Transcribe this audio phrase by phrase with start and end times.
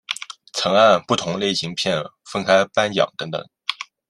[0.53, 3.47] 曾按不同类型片分开颁奖等等。